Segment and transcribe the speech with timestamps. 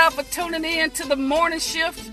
[0.00, 2.10] Y'all for tuning in to the morning shift.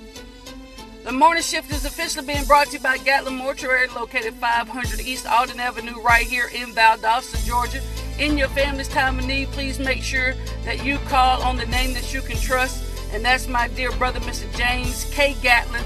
[1.06, 5.26] The morning shift is officially being brought to you by Gatlin Mortuary, located 500 East
[5.26, 7.82] Alden Avenue, right here in Valdosta, Georgia.
[8.20, 10.34] In your family's time of need, please make sure
[10.66, 12.84] that you call on the name that you can trust,
[13.14, 14.54] and that's my dear brother, Mr.
[14.58, 15.38] James K.
[15.42, 15.86] Gatlin,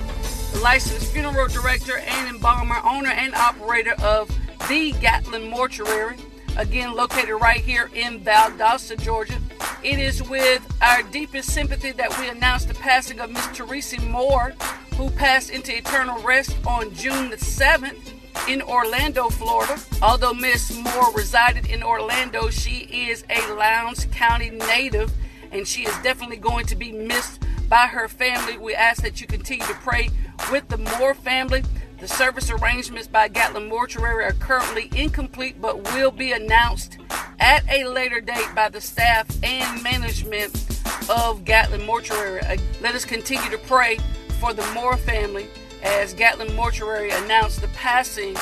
[0.64, 4.28] licensed funeral director and embalmer, owner and operator of
[4.68, 6.18] the Gatlin Mortuary
[6.58, 9.38] again located right here in Valdosta, Georgia.
[9.84, 14.54] It is with our deepest sympathy that we announce the passing of Miss Teresa Moore,
[14.96, 18.14] who passed into eternal rest on June the 7th
[18.48, 19.80] in Orlando, Florida.
[20.04, 25.12] Although Miss Moore resided in Orlando, she is a Lowndes County native
[25.52, 28.60] and she is definitely going to be missed by her family.
[28.60, 30.12] We ask that you continue to pray
[30.52, 31.64] with the Moore family.
[32.00, 37.00] The service arrangements by Gatlin Mortuary are currently incomplete but will be announced
[37.42, 42.40] at a later date by the staff and management of Gatlin Mortuary.
[42.42, 43.98] Uh, let us continue to pray
[44.40, 45.48] for the Moore family
[45.84, 48.38] as Gatlin Mortuary announced the passing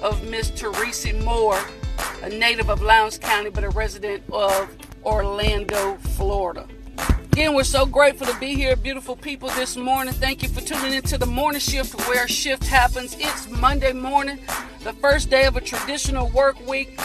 [0.00, 1.58] of Miss Teresa Moore,
[2.22, 4.74] a native of Lowndes County but a resident of
[5.04, 6.66] Orlando, Florida.
[7.32, 10.14] Again, we're so grateful to be here, beautiful people, this morning.
[10.14, 13.16] Thank you for tuning into the morning shift where shift happens.
[13.18, 14.38] It's Monday morning,
[14.84, 16.96] the first day of a traditional work week.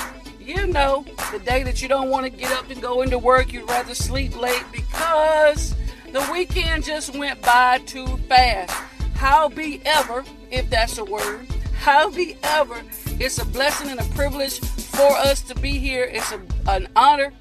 [0.49, 3.53] You know, the day that you don't want to get up and go into work,
[3.53, 5.75] you'd rather sleep late because
[6.11, 8.71] the weekend just went by too fast.
[9.13, 12.81] How be ever, if that's a word, how be ever,
[13.19, 16.05] it's a blessing and a privilege for us to be here.
[16.05, 17.31] It's a, an honor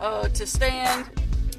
[0.00, 1.08] uh, to stand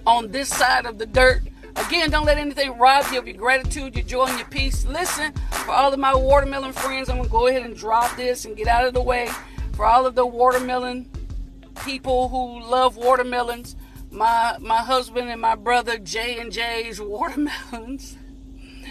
[0.06, 1.44] on this side of the dirt.
[1.78, 4.86] Again, don't let anything rob you of your gratitude, your joy, and your peace.
[4.86, 8.44] Listen, for all of my watermelon friends, I'm going to go ahead and drop this
[8.44, 9.30] and get out of the way.
[9.78, 11.08] For all of the watermelon
[11.86, 13.76] people who love watermelons,
[14.10, 18.18] my my husband and my brother J and J's watermelons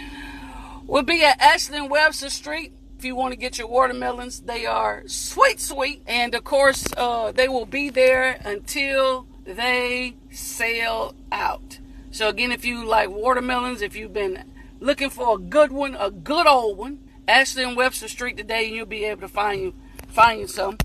[0.87, 2.73] will be at Ashley and Webster Street.
[2.97, 7.33] If you want to get your watermelons, they are sweet, sweet, and of course, uh,
[7.33, 11.81] they will be there until they sell out.
[12.13, 14.45] So again, if you like watermelons, if you've been
[14.79, 18.77] looking for a good one, a good old one, Ashley and Webster Street today, and
[18.77, 19.75] you'll be able to find you
[20.17, 20.79] find you some.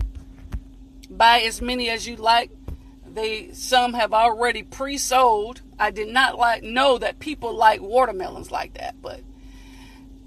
[1.10, 2.52] Buy as many as you like.
[3.08, 5.62] They some have already pre-sold.
[5.80, 9.22] I did not like know that people like watermelons like that, but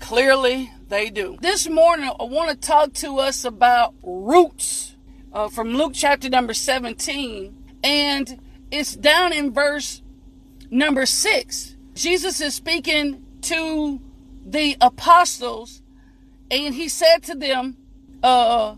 [0.00, 1.36] clearly they do.
[1.42, 4.96] This morning, I want to talk to us about roots
[5.34, 7.54] uh, from Luke chapter number 17
[7.84, 8.40] and
[8.70, 10.00] it's down in verse
[10.70, 11.76] number six.
[11.94, 14.00] Jesus is speaking to
[14.46, 15.82] the apostles,
[16.50, 17.76] and he said to them,
[18.22, 18.76] uh,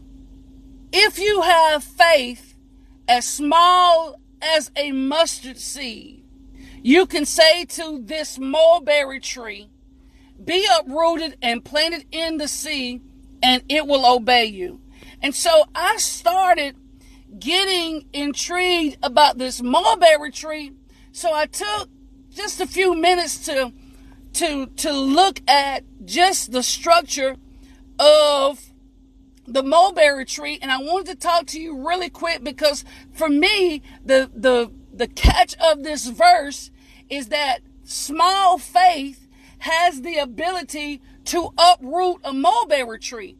[0.93, 2.55] If you have faith
[3.09, 6.25] as small as a mustard seed,
[6.83, 9.69] you can say to this mulberry tree,
[10.43, 13.01] Be uprooted and planted in the sea,
[13.43, 14.81] and it will obey you.
[15.23, 16.77] And so I started
[17.39, 20.73] getting intrigued about this mulberry tree.
[21.13, 21.89] So I took
[22.31, 23.73] just a few minutes to
[24.35, 27.37] to to look at just the structure
[27.99, 28.66] of
[29.47, 33.83] the mulberry tree and I wanted to talk to you really quick because for me
[34.05, 36.71] the the the catch of this verse
[37.09, 43.37] is that small faith has the ability to uproot a mulberry tree.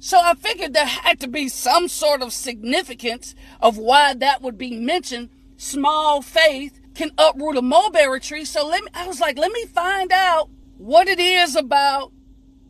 [0.00, 4.56] So I figured there had to be some sort of significance of why that would
[4.56, 5.30] be mentioned.
[5.56, 8.44] Small faith can uproot a mulberry tree.
[8.44, 12.12] So let me, I was like, let me find out what it is about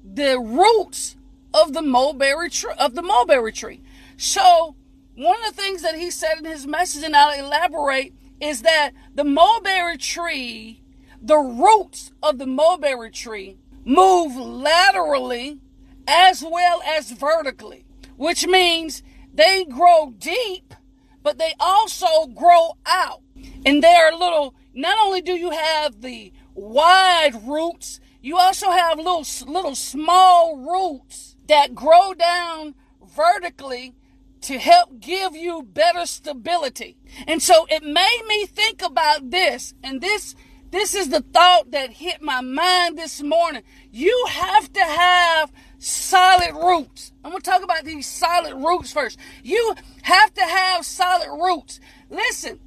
[0.03, 1.17] the roots
[1.61, 3.83] of the mulberry tree, of the mulberry tree.
[4.17, 4.77] So
[5.15, 8.93] one of the things that he said in his message, and I'll elaborate, is that
[9.15, 10.83] the mulberry tree,
[11.21, 15.61] the roots of the mulberry tree move laterally
[16.07, 17.85] as well as vertically,
[18.17, 19.03] which means
[19.33, 20.75] they grow deep,
[21.23, 23.23] but they also grow out.
[23.67, 28.99] And they are little, not only do you have the wide roots, you also have
[28.99, 32.75] little, little small roots that grow down
[33.17, 33.95] vertically
[34.43, 36.97] to help give you better stability.
[37.27, 40.35] And so it made me think about this, and this
[40.71, 43.63] this is the thought that hit my mind this morning.
[43.91, 47.13] You have to have solid roots.
[47.25, 49.19] I'm going to talk about these solid roots first.
[49.43, 51.81] You have to have solid roots.
[52.11, 52.61] Listen,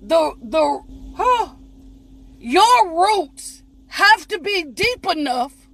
[0.00, 0.82] the, the,
[1.16, 1.54] huh,
[2.38, 3.61] your roots
[3.92, 5.68] have to be deep enough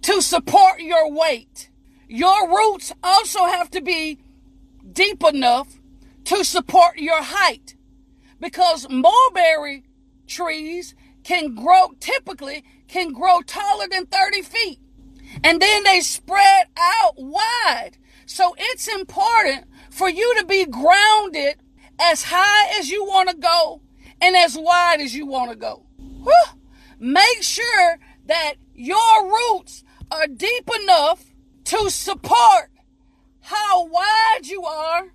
[0.00, 1.68] to support your weight.
[2.08, 4.18] Your roots also have to be
[4.90, 5.78] deep enough
[6.24, 7.74] to support your height
[8.40, 9.84] because mulberry
[10.26, 14.80] trees can grow, typically can grow taller than 30 feet.
[15.42, 17.98] And then they spread out wide.
[18.24, 21.56] So it's important for you to be grounded
[22.00, 23.82] as high as you want to go
[24.22, 25.84] and as wide as you want to go.
[25.98, 26.32] Whew.
[27.04, 31.34] Make sure that your roots are deep enough
[31.64, 32.70] to support
[33.42, 35.12] how wide you are,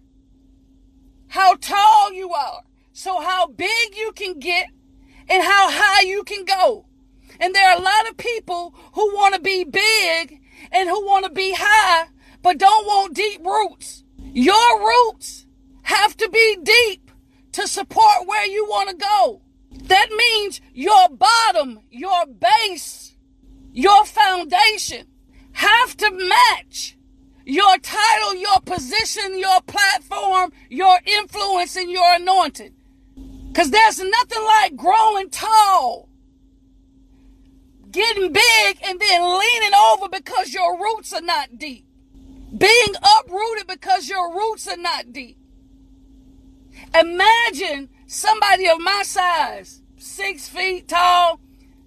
[1.30, 2.62] how tall you are,
[2.94, 4.68] so how big you can get
[5.28, 6.86] and how high you can go.
[7.40, 11.26] And there are a lot of people who want to be big and who want
[11.26, 12.10] to be high,
[12.44, 14.04] but don't want deep roots.
[14.16, 15.48] Your roots
[15.82, 17.10] have to be deep
[17.54, 19.42] to support where you want to go.
[19.72, 23.16] That means your bottom, your base,
[23.72, 25.08] your foundation
[25.54, 26.98] have to match
[27.46, 32.74] your title, your position, your platform, your influence, and your anointing.
[33.48, 36.10] Because there's nothing like growing tall,
[37.92, 41.86] getting big, and then leaning over because your roots are not deep.
[42.56, 45.38] Being uprooted because your roots are not deep.
[47.00, 51.40] Imagine somebody of my size, six feet tall,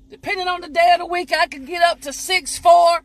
[0.09, 3.01] depending on the day of the week, I could get up to six four,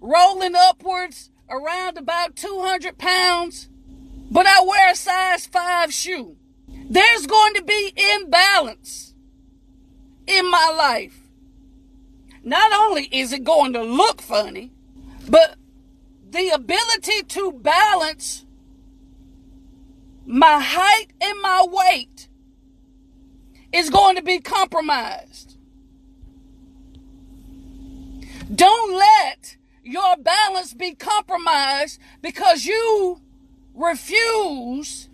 [0.00, 3.68] rolling upwards around about 200 pounds,
[4.30, 6.36] but I wear a size five shoe.
[6.68, 9.14] There's going to be imbalance
[10.28, 11.18] in my life.
[12.44, 14.72] Not only is it going to look funny,
[15.28, 15.56] but
[16.30, 18.46] the ability to balance
[20.30, 22.28] my height and my weight
[23.72, 25.56] is going to be compromised.
[28.54, 33.20] Don't let your balance be compromised because you
[33.74, 35.08] refuse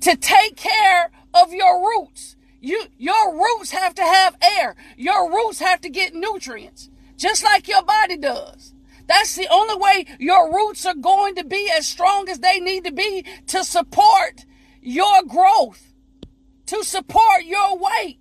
[0.00, 2.34] to take care of your roots.
[2.60, 4.74] You, your roots have to have air.
[4.96, 8.74] Your roots have to get nutrients, just like your body does.
[9.06, 12.84] That's the only way your roots are going to be as strong as they need
[12.84, 14.44] to be to support
[14.80, 15.92] your growth,
[16.66, 18.18] to support your weight.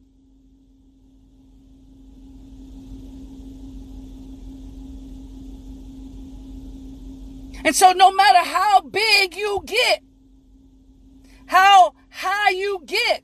[7.64, 10.04] And so, no matter how big you get,
[11.46, 13.24] how high you get,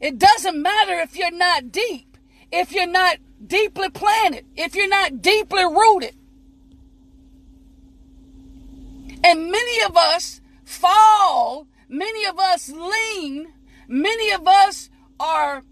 [0.00, 2.18] it doesn't matter if you're not deep,
[2.50, 6.16] if you're not deeply planted, if you're not deeply rooted.
[9.24, 13.54] And many of us fall, many of us lean,
[13.88, 15.62] many of us are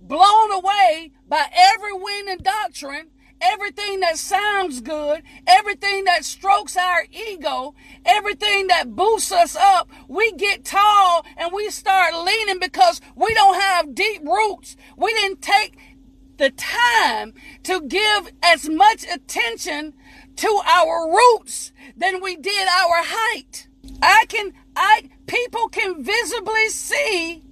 [0.00, 3.10] blown away by every wind and doctrine
[3.40, 7.74] everything that sounds good, everything that strokes our ego,
[8.04, 13.60] everything that boosts us up, we get tall and we start leaning because we don't
[13.60, 14.76] have deep roots.
[14.96, 15.76] We didn't take
[16.40, 19.92] the time to give as much attention
[20.36, 23.68] to our roots than we did our height.
[24.02, 27.42] I can, I, people can visibly see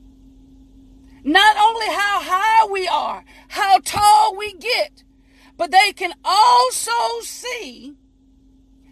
[1.23, 5.05] not only how high we are, how tall we get,
[5.59, 7.95] but they can also see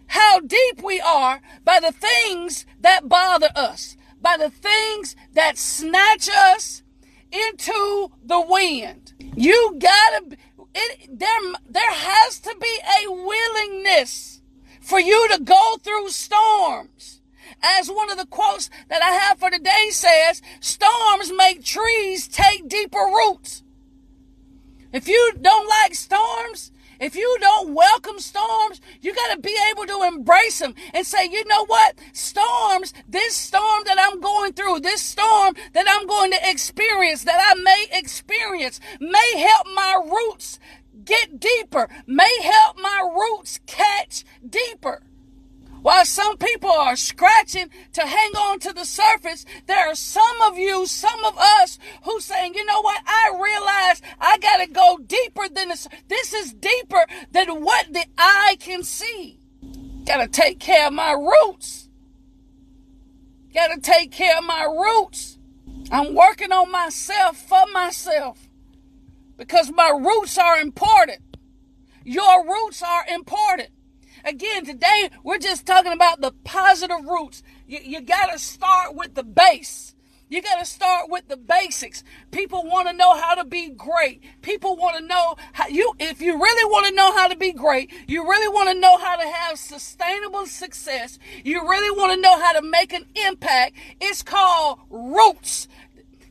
[0.05, 6.29] how deep we are by the things that bother us, by the things that snatch
[6.29, 6.83] us
[7.31, 9.13] into the wind.
[9.35, 10.37] You gotta,
[10.73, 14.41] it, there, there has to be a willingness
[14.81, 17.21] for you to go through storms.
[17.61, 22.67] As one of the quotes that I have for today says, storms make trees take
[22.67, 23.63] deeper roots.
[24.93, 29.85] If you don't like storms, if you don't welcome storms, you got to be able
[29.85, 31.99] to embrace them and say, you know what?
[32.13, 37.55] Storms, this storm that I'm going through, this storm that I'm going to experience, that
[37.55, 40.59] I may experience, may help my roots
[41.05, 45.01] get deeper, may help my roots catch deeper.
[45.87, 50.57] While some people are scratching to hang on to the surface, there are some of
[50.57, 53.01] you, some of us who saying, you know what?
[53.07, 55.87] I realize I got to go deeper than this.
[56.09, 59.39] This is deeper than what the eye can see.
[60.03, 61.87] Got to take care of my roots.
[63.53, 65.39] Got to take care of my roots.
[65.89, 68.49] I'm working on myself for myself
[69.37, 71.19] because my roots are important.
[72.03, 73.69] Your roots are important.
[74.25, 77.43] Again, today we're just talking about the positive roots.
[77.67, 79.95] You, you got to start with the base.
[80.29, 82.03] You got to start with the basics.
[82.31, 84.21] People want to know how to be great.
[84.41, 87.53] People want to know how you, if you really want to know how to be
[87.53, 92.21] great, you really want to know how to have sustainable success, you really want to
[92.21, 95.69] know how to make an impact, it's called roots.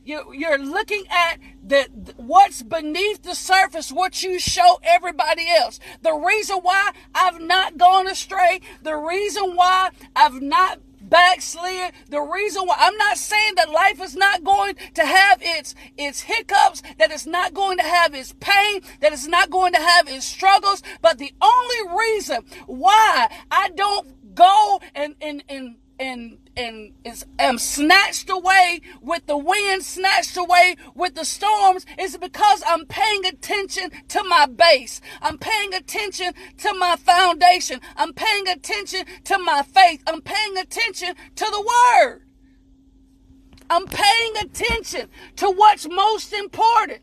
[0.07, 5.79] You, you're looking at the what's beneath the surface, what you show everybody else.
[6.01, 11.93] The reason why I've not gone astray, the reason why I've not backslid.
[12.09, 16.21] The reason why I'm not saying that life is not going to have its its
[16.21, 20.07] hiccups, that it's not going to have its pain, that it's not going to have
[20.07, 26.91] its struggles, but the only reason why I don't go and and and and and
[27.03, 32.85] is am snatched away with the wind, snatched away with the storms, is because I'm
[32.85, 34.99] paying attention to my base.
[35.21, 37.79] I'm paying attention to my foundation.
[37.95, 40.01] I'm paying attention to my faith.
[40.07, 42.21] I'm paying attention to the word.
[43.69, 47.01] I'm paying attention to what's most important.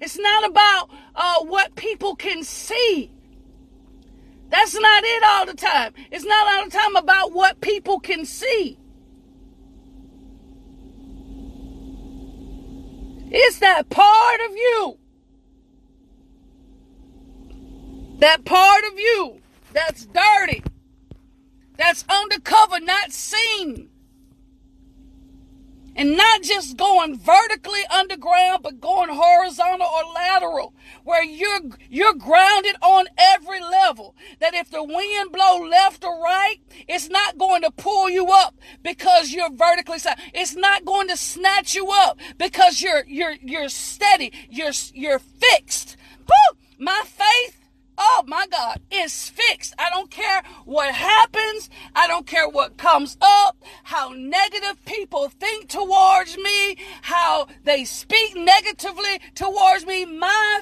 [0.00, 3.10] It's not about uh, what people can see.
[4.50, 5.94] That's not it all the time.
[6.12, 8.78] It's not all the time about what people can see.
[13.30, 14.98] It's that part of you.
[18.20, 19.40] That part of you
[19.72, 20.62] that's dirty,
[21.76, 23.90] that's undercover, not seen.
[25.96, 32.74] And not just going vertically underground, but going horizontal or lateral, where you're, you're grounded
[32.82, 34.16] on every level.
[34.40, 36.56] That if the wind blow left or right,
[36.88, 40.20] it's not going to pull you up because you're vertically set.
[40.32, 44.32] It's not going to snatch you up because you're, you're, you're steady.
[44.48, 45.96] You're, you're fixed.
[46.78, 47.64] My faith
[47.98, 49.74] oh my God, is fixed.
[49.78, 51.70] I don't care what happens.
[51.94, 58.36] I don't care what comes up, how negative people think towards me, how they speak
[58.36, 60.04] negatively towards me.
[60.04, 60.53] My.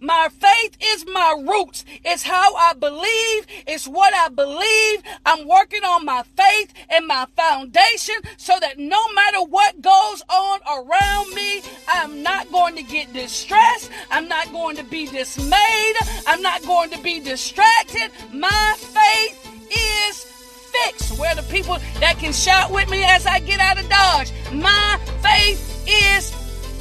[0.00, 1.84] My faith is my roots.
[2.04, 3.46] It's how I believe.
[3.66, 5.02] It's what I believe.
[5.24, 10.60] I'm working on my faith and my foundation so that no matter what goes on
[10.68, 13.90] around me, I'm not going to get distressed.
[14.10, 15.96] I'm not going to be dismayed.
[16.26, 18.10] I'm not going to be distracted.
[18.32, 21.18] My faith is fixed.
[21.18, 24.98] Where the people that can shout with me as I get out of Dodge, my
[25.22, 26.30] faith is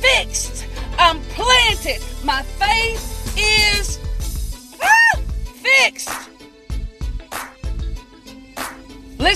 [0.02, 0.66] fixed.
[0.98, 2.02] I'm planted.
[2.24, 3.05] My faith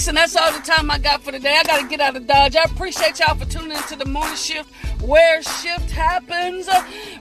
[0.10, 1.56] Listen, that's all the time I got for today.
[1.56, 2.56] I got to get out of Dodge.
[2.56, 4.74] I appreciate y'all for tuning into the morning shift
[5.04, 6.68] where shift happens.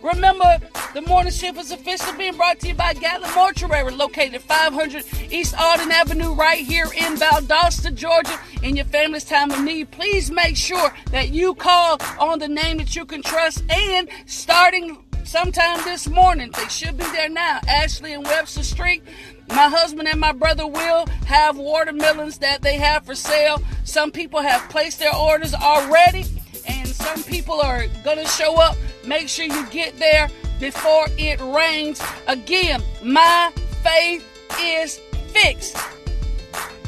[0.02, 0.58] Remember,
[0.94, 5.04] the morning shift is officially being brought to you by Gatlin Mortuary, located at 500
[5.30, 8.40] East Alden Avenue, right here in Valdosta, Georgia.
[8.62, 12.78] In your family's time of need, please make sure that you call on the name
[12.78, 13.64] that you can trust.
[13.70, 19.02] And starting sometime this morning, they should be there now, Ashley and Webster Street.
[19.50, 23.62] My husband and my brother will have watermelons that they have for sale.
[23.84, 26.24] Some people have placed their orders already,
[26.66, 28.76] and some people are going to show up.
[29.06, 30.28] Make sure you get there
[30.60, 32.02] before it rains.
[32.26, 33.52] Again, my
[33.82, 34.24] faith
[34.60, 34.98] is
[35.32, 35.76] fixed.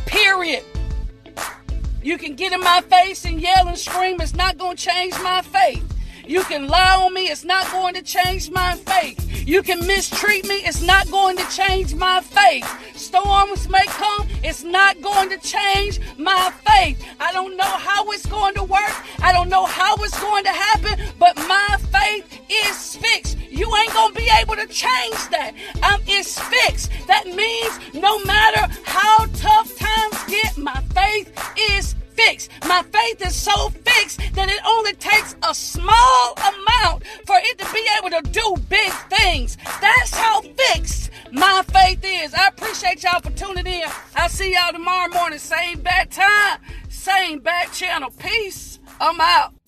[0.07, 0.65] Period.
[2.03, 4.21] You can get in my face and yell and scream.
[4.21, 5.90] It's not going to change my faith.
[6.31, 9.49] You can lie on me, it's not going to change my faith.
[9.49, 12.65] You can mistreat me, it's not going to change my faith.
[12.97, 17.05] Storms may come, it's not going to change my faith.
[17.19, 20.51] I don't know how it's going to work, I don't know how it's going to
[20.51, 23.37] happen, but my faith is fixed.
[23.51, 25.55] You ain't gonna be able to change that.
[25.83, 26.93] Um, it's fixed.
[27.09, 31.37] That means no matter how tough times get, my faith
[31.73, 32.51] is fixed.
[32.69, 37.73] My faith is so fixed that it only takes a small amount for it to
[37.73, 39.57] be able to do big things.
[39.81, 42.35] That's how fixed my faith is.
[42.35, 43.89] I appreciate y'all for tuning in.
[44.17, 48.11] I'll see y'all tomorrow morning, same bad time, same bad channel.
[48.19, 48.79] Peace.
[49.01, 49.60] I'm out.